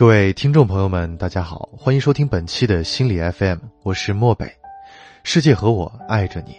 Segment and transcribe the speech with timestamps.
[0.00, 4.50] 各位听众朋友们，大家好，欢迎收听本期的心理 FM，我是漠北，
[5.24, 6.56] 世界和我爱着你。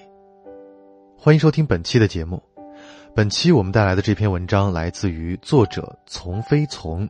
[1.18, 2.40] 欢迎收听本期的节目。
[3.16, 7.10] 本期我们带来的这篇文章来自于作者从非从，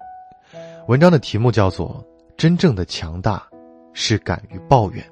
[0.87, 2.01] 文章的题目叫做
[2.37, 3.45] 《真正的强大
[3.91, 5.03] 是敢于抱怨》。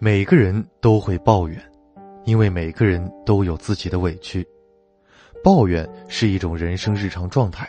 [0.00, 1.56] 每个人都会抱怨，
[2.24, 4.44] 因为每个人都有自己的委屈。
[5.44, 7.68] 抱怨是一种人生日常状态，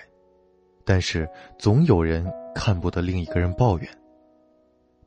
[0.86, 1.30] 但是
[1.60, 2.26] 总有人
[2.56, 3.90] 看不得另一个人抱怨。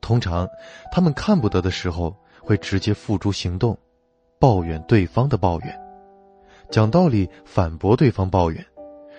[0.02, 0.46] 通常，
[0.92, 3.74] 他们看不得的时候，会直接付诸行动，
[4.38, 5.80] 抱怨对方的抱怨，
[6.70, 8.62] 讲道理反驳对方抱怨，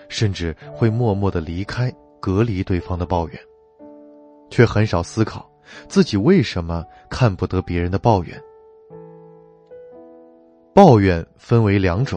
[0.08, 3.40] 甚至会默默的离开，隔离对方的抱怨，
[4.48, 5.50] 却很少思考
[5.88, 8.40] 自己为什么看不得别人的抱怨。
[10.72, 12.16] 抱怨分为两种。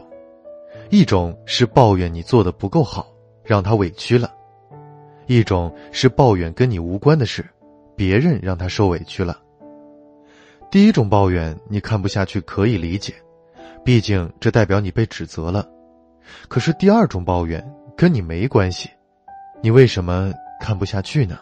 [0.93, 3.07] 一种是抱怨你做的不够好，
[3.43, 4.27] 让他委屈了；
[5.26, 7.43] 一种是抱怨跟你无关的事，
[7.95, 9.41] 别人让他受委屈了。
[10.70, 13.12] 第一种抱怨你看不下去可以理解，
[13.84, 15.68] 毕竟这代表你被指责了。
[16.48, 18.87] 可是第二种抱怨跟你没关系，
[19.63, 20.31] 你为什么
[20.62, 21.40] 看不下去呢？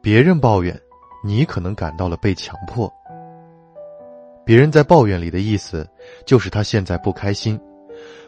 [0.00, 0.80] 别人抱怨，
[1.22, 2.90] 你可能感到了被强迫。
[4.46, 5.84] 别人在抱怨里的意思，
[6.24, 7.60] 就是他现在不开心。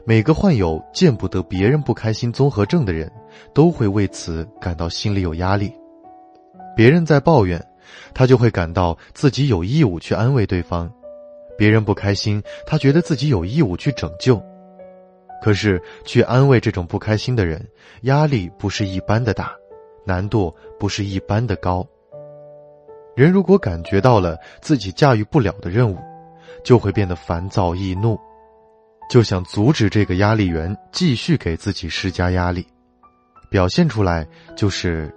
[0.05, 3.08] 每个患有见不得别人不开心综合症的人，
[3.55, 5.72] 都会为此感到心里有压力。
[6.74, 7.64] 别人在抱怨，
[8.12, 10.91] 他就会感到自己有义务去安慰对方；
[11.56, 14.42] 别人不开心，他觉得自己有义务去拯救。
[15.41, 17.64] 可是去安慰这种不开心的人，
[18.02, 19.52] 压力不是一般的大，
[20.05, 21.86] 难度不是一般的高。
[23.19, 25.98] 人如果感觉到了自己驾驭不了的任务，
[26.62, 28.16] 就会变得烦躁易怒，
[29.11, 32.64] 就想阻止这个压力源继续给自己施加压力，
[33.51, 34.24] 表现出来
[34.55, 35.12] 就是：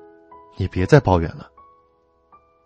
[0.58, 1.48] 你别再抱怨了。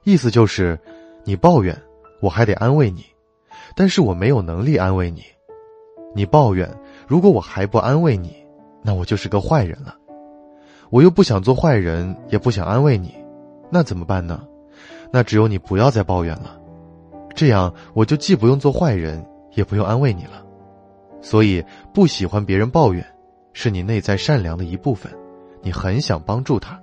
[0.06, 0.80] 意思就是，
[1.26, 1.78] 你抱怨，
[2.22, 3.04] 我还得安慰你，
[3.76, 5.22] 但是我没有能力安慰你。
[6.16, 6.74] 你抱怨，
[7.10, 8.34] 如果我还不安慰你，
[8.82, 9.94] 那我就是个坏人了。
[10.90, 13.14] 我又不想做坏人，也不想安慰你，
[13.70, 14.42] 那怎么办呢？
[15.12, 16.60] 那只有你不要再抱怨了，
[17.36, 20.44] 这样我就既不用做坏人，也不用安慰你了。
[21.22, 23.06] 所以不喜欢别人抱怨，
[23.54, 25.12] 是你内在善良的一部分，
[25.62, 26.80] 你很想帮助他。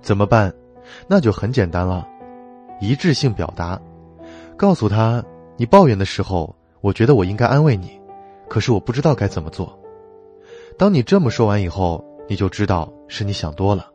[0.00, 0.52] 怎么办？
[1.08, 2.06] 那就很简单了，
[2.80, 3.80] 一致性表达，
[4.56, 5.24] 告诉他
[5.56, 8.00] 你抱怨的时候，我觉得我应该安慰你，
[8.48, 9.78] 可是我不知道该怎么做。
[10.78, 13.90] 当你这么说完以后，你就知道是你想多了。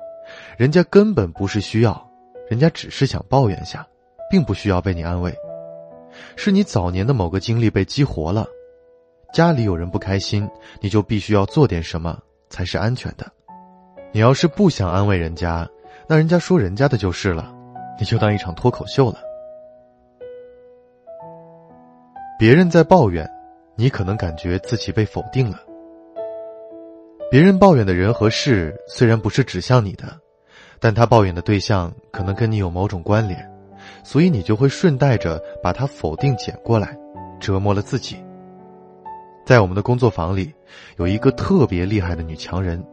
[0.57, 2.09] 人家根本不是需要，
[2.49, 3.85] 人家只是想抱怨下，
[4.29, 5.33] 并不需要被你安慰。
[6.35, 8.45] 是你早年的某个经历被激活了，
[9.33, 10.49] 家里有人不开心，
[10.81, 13.25] 你就必须要做点什么才是安全的。
[14.11, 15.67] 你要是不想安慰人家，
[16.07, 17.53] 那人家说人家的就是了，
[17.97, 19.19] 你就当一场脱口秀了。
[22.37, 23.29] 别人在抱怨，
[23.75, 25.59] 你可能感觉自己被否定了。
[27.31, 30.19] 别人抱怨的人和事虽然不是指向你的，
[30.81, 33.49] 但他抱怨的对象可能跟你有某种关联，
[34.03, 36.93] 所以你就会顺带着把他否定捡过来，
[37.39, 38.17] 折磨了自己。
[39.45, 40.53] 在我们的工作坊里，
[40.97, 42.83] 有一个特别厉害的女强人，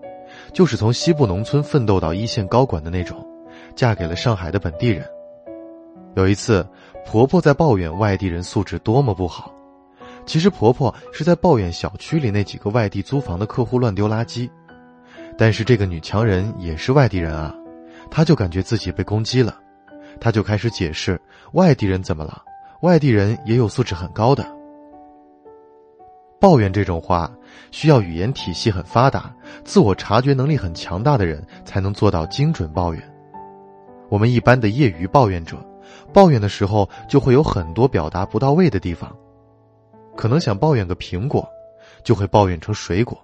[0.52, 3.26] 就是从西部农村奋斗到一线高管的那种，
[3.74, 5.04] 嫁给了上海的本地人。
[6.14, 6.64] 有一次，
[7.04, 9.52] 婆婆在抱怨外地人素质多么不好。
[10.28, 14.46] 其实婆婆是在抱怨小区里那几个外地租房的客户乱丢垃圾，
[15.38, 17.54] 但是这个女强人也是外地人啊，
[18.10, 19.58] 她就感觉自己被攻击了，
[20.20, 21.18] 她就开始解释
[21.52, 22.42] 外地人怎么了，
[22.82, 24.46] 外地人也有素质很高的。
[26.38, 27.32] 抱怨这种话
[27.70, 29.34] 需要语言体系很发达、
[29.64, 33.02] 自我察觉能力很强大的人才能做到精准抱怨。
[34.10, 35.56] 我们一般的业余抱怨者，
[36.12, 39.10] 抱怨的时候就会有很多表达不到位的地方。
[40.18, 41.48] 可能想抱怨个苹果，
[42.02, 43.16] 就会抱怨成水果，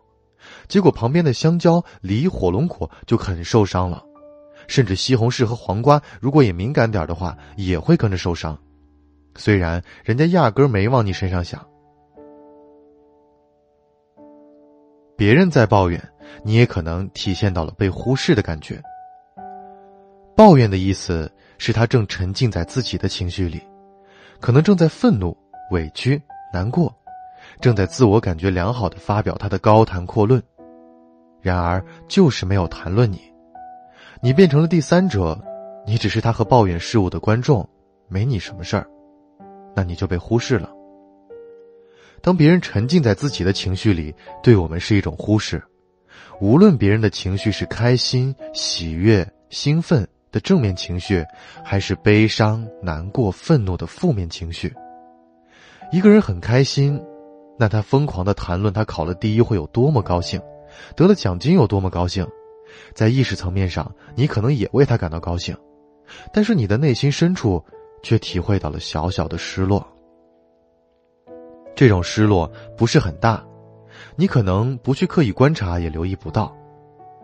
[0.69, 4.01] 结果旁边的香蕉、梨、火龙果就很受伤了，
[4.69, 8.57] 甚至西红柿和黄瓜，如果也敏感点的话，也会跟着受伤。
[9.35, 11.67] 虽然人家压根没往你身上想。
[15.17, 16.01] 别人在抱怨，
[16.45, 18.81] 你也可能体现到了被忽视的感觉。
[20.37, 23.61] 抱怨的意思是他正沉浸在自己的情绪里，
[24.39, 25.37] 可能正在愤怒、
[25.73, 26.23] 委屈。
[26.55, 26.95] 难过，
[27.61, 30.41] 正在自我感觉良好的发表他的高谈阔论，
[31.43, 33.21] 然而就是没有谈论你，
[34.23, 35.37] 你变成了第三者，
[35.85, 37.69] 你只是他和抱怨事物的观众，
[38.07, 38.87] 没你什么事儿，
[39.75, 40.71] 那你就被忽视了。
[42.23, 45.61] 当别人沉浸在自己的情绪里，对我们是一种忽视。
[46.41, 51.25] 无论别人的情绪是开心、喜悦、兴奋的正面情绪，
[51.65, 54.73] 还是悲伤、难过、愤怒的负面情绪，
[55.95, 57.01] 一个人很开心，
[57.57, 60.43] 那他疯狂的谈论他考了第一会有多么高兴，
[60.97, 62.27] 得了奖金有多么高兴，
[62.97, 65.57] 在意识层面上，你可能也为他感到高兴，
[66.33, 67.65] 但是你的内心深处
[68.03, 69.87] 却体会到了小小的失落。
[71.77, 73.41] 这种失落不是很大。
[74.17, 76.53] 你可能不去刻意观察，也留意不到，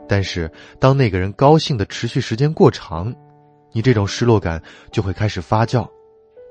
[0.09, 3.13] 但是当那个人高兴的持续时间过长，
[3.73, 4.63] 你这种失落感
[4.93, 5.85] 就会开始发酵，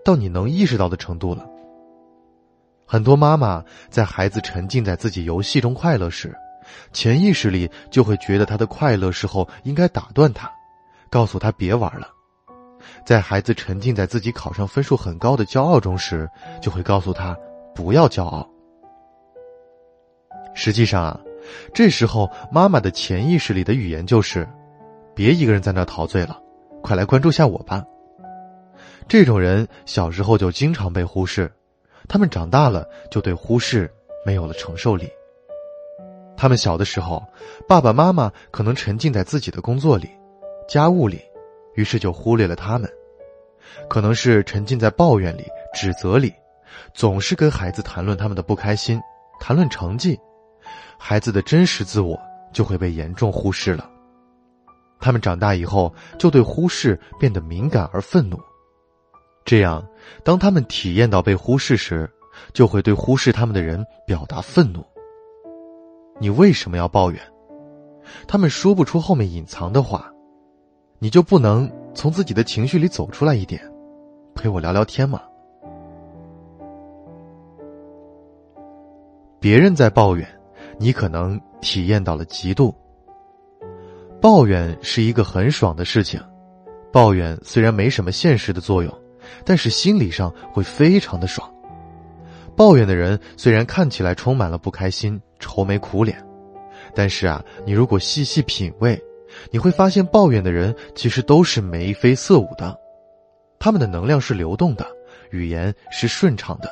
[0.04, 1.50] 到你能意识到的程度了。
[2.92, 6.36] 很多妈妈在孩子沉浸在自己游戏中快乐时，
[6.92, 10.52] 潜意识里就会觉得他的快乐时候应该打断他，
[11.08, 12.08] 告诉他别玩了；
[13.06, 16.28] 在孩子沉浸在自己考上分数很高的骄傲中时，
[16.60, 17.38] 就会告诉他
[17.76, 18.50] 不要骄傲。
[20.56, 21.20] 实际上啊，
[21.72, 24.50] 这时候妈妈的潜意识里的语言就是
[25.14, 26.42] ：“别一个人在那陶醉了，
[26.82, 27.84] 快来关注下我吧。”
[29.08, 31.52] 这种人小时候就经常被忽视，
[32.10, 33.90] 他们长大了就对忽视
[34.26, 35.08] 没有了承受力。
[36.36, 37.24] 他们小的时候，
[37.68, 40.10] 爸爸妈妈可能沉浸在自己的工作里、
[40.68, 41.22] 家务里，
[41.76, 42.90] 于是就忽略了他们；
[43.88, 46.34] 可能是沉浸在抱怨里、指责里，
[46.96, 49.00] 总是跟孩子谈论他们的不开心，
[49.40, 50.20] 谈论成绩。
[50.98, 52.18] 孩子的真实自我
[52.52, 53.90] 就会被严重忽视了，
[55.00, 58.40] 他们长大以后就对忽视变得敏感而愤怒，
[59.50, 59.84] 这样，
[60.24, 62.08] 当他们体验到被忽视时，
[62.54, 64.86] 就会对忽视他们的人表达愤怒。
[66.20, 67.20] 你为什么要抱怨？
[68.28, 70.14] 他们说不出后面隐藏的话，
[71.00, 73.60] 你就不能从自己的情绪里走出来一点，
[74.36, 75.20] 陪我聊聊天吗？
[79.40, 80.28] 别人在抱怨。
[80.78, 82.72] 你可能体验到了嫉妒。
[84.22, 86.22] 抱怨是一个很爽的事情，
[86.94, 88.94] 抱怨虽然没什么现实的作用，
[89.46, 91.52] 但是心理上会非常的爽。
[92.56, 96.22] 抱怨的人虽然看起来充满了不开心、愁眉苦脸，
[96.94, 99.02] 但是啊，你如果细细品味，
[99.52, 102.78] 你会发现抱怨的人其实都是眉飞色舞的，
[103.60, 104.86] 他们的能量是流动的，
[105.32, 106.70] 语言是顺畅的，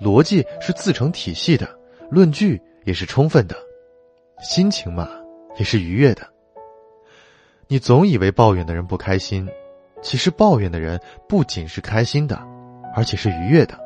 [0.00, 1.68] 逻辑是自成体系的，
[2.10, 2.60] 论据。
[2.86, 3.56] 也是充分的，
[4.40, 5.10] 心情嘛，
[5.58, 6.24] 也是愉悦的。
[7.66, 9.44] 你总以为抱怨的人不开心，
[10.02, 12.40] 其实抱怨的人不仅是开心的，
[12.94, 13.78] 而且是愉悦的，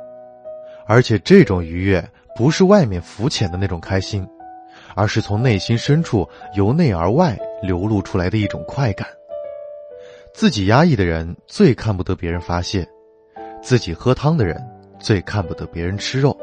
[0.86, 4.26] 而且这种愉悦不是外面浮浅的那种开心，
[4.94, 9.06] 而是从内心深处由内而外流露出来的一种快感。
[10.32, 12.86] 自己压抑的人最看不得别人发泄，
[13.62, 14.62] 自己喝汤的人
[14.98, 16.36] 最看不得别人吃肉。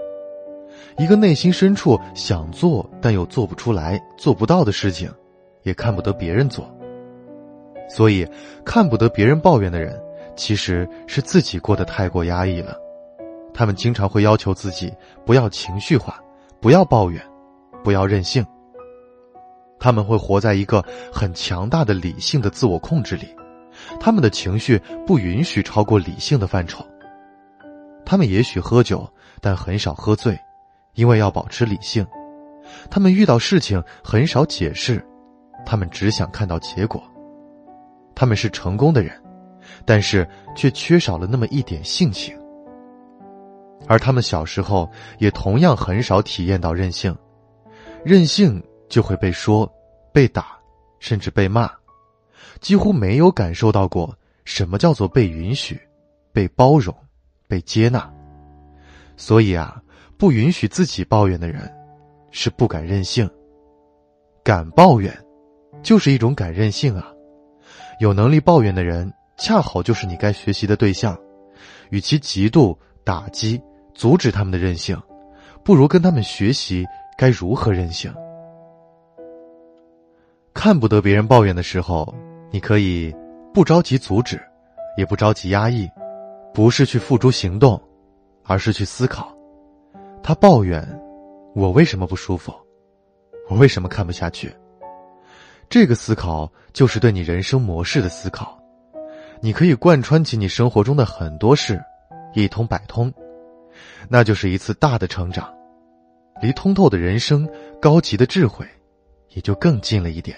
[0.97, 5.09] 一个内心深处想做但又做不出来、做不到的事情，
[5.63, 6.69] 也看不得别人做。
[7.89, 8.27] 所以，
[8.65, 9.99] 看不得别人抱怨的人，
[10.35, 12.75] 其实是自己过得太过压抑了。
[13.53, 14.93] 他们经常会要求自己
[15.25, 16.19] 不要情绪化，
[16.59, 17.21] 不要抱怨，
[17.83, 18.45] 不要任性。
[19.79, 23.27] 他们会活在一个很强大的理性的自我控制里，
[23.99, 26.85] 他们的情绪不允许超过理性的范畴。
[28.05, 29.07] 他们也许喝酒，
[29.41, 30.37] 但很少喝醉。
[30.95, 32.03] 因为要保持理性，
[32.89, 35.05] 他们遇到事情很少解释，
[35.63, 36.99] 他们只想看到结果。
[38.17, 39.13] 他们是成功的人，
[39.85, 42.35] 但是却缺少了那么一点性情。
[43.85, 47.15] 而他们小时候也同样很少体验到任性，
[48.03, 48.59] 任性
[48.89, 49.71] 就会被说、
[50.11, 50.57] 被打，
[50.97, 51.69] 甚至被骂，
[52.59, 54.11] 几乎没有感受到过
[54.45, 55.79] 什么叫做被允许、
[56.33, 56.91] 被包容、
[57.47, 58.11] 被接纳。
[59.15, 59.79] 所以啊。
[60.19, 61.71] 不允许自己抱怨的人，
[62.31, 63.29] 是不敢任性。
[64.43, 65.15] 敢抱怨，
[65.83, 67.13] 就是一种敢任性啊！
[67.99, 71.17] 有能力抱怨的人，恰好就是你该学习的对象。
[71.89, 73.61] 与其嫉妒、打击、
[73.93, 75.01] 阻止他们的任性，
[75.63, 76.85] 不如跟他们学习
[77.17, 78.13] 该如何任性。
[80.53, 82.13] 看不得别人抱怨的时候，
[82.51, 83.15] 你可以
[83.53, 84.39] 不着急阻止，
[84.97, 85.89] 也不着急压抑，
[86.53, 87.81] 不是去付诸行动，
[88.43, 89.33] 而是去思考。
[90.21, 90.85] 他抱怨
[91.55, 92.53] ：“我为什么不舒服？
[93.49, 94.53] 我为什么看不下去？”
[95.69, 98.57] 这个思考就是对你人生模式的思考，
[99.41, 101.81] 你可以贯穿起你生活中的很多事，
[102.33, 103.13] 一通百通，
[104.07, 105.53] 那就是一次大的成长，
[106.41, 107.47] 离通透的人生、
[107.81, 108.65] 高级的智慧，
[109.33, 110.37] 也就更近了一点。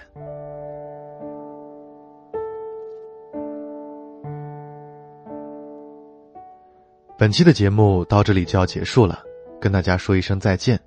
[7.17, 9.19] 本期的节目到这里就要结束了。
[9.59, 10.79] 跟大家说一声再见。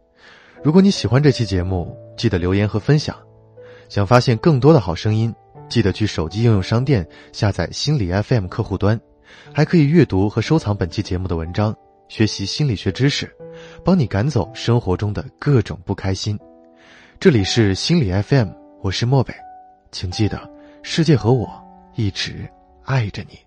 [0.62, 3.14] 如果你喜欢这期节目，记得留言和分享。
[3.88, 5.34] 想发现更多的好声音，
[5.68, 8.98] 记得去手机应用商店下载心理 FM 客户端，
[9.52, 11.74] 还可以阅读和收藏本期节目的文章，
[12.08, 13.30] 学习心理学知识，
[13.84, 16.38] 帮你赶走生活中的各种不开心。
[17.20, 18.48] 这里是心理 FM，
[18.80, 19.34] 我是漠北，
[19.90, 20.50] 请记得，
[20.82, 21.48] 世界和我
[21.94, 22.48] 一直
[22.84, 23.38] 爱着你。